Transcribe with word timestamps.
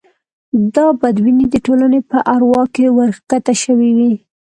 دا 0.75 0.85
بدبینۍ 1.01 1.45
د 1.51 1.55
ټولنې 1.65 1.99
په 2.09 2.17
اروا 2.33 2.63
کې 2.75 2.85
ورکښته 2.99 3.53
شوې 3.63 3.89
وې. 3.97 4.11